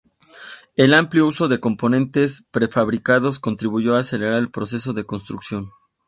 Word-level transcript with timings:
El 0.77 0.95
amplio 0.95 1.27
uso 1.27 1.47
de 1.47 1.59
componentes 1.59 2.47
prefabricados 2.49 3.37
contribuyó 3.39 3.95
a 3.95 3.99
acelerar 3.99 4.39
el 4.39 4.49
proceso 4.49 4.93
de 4.93 5.03
construcción. 5.03 5.69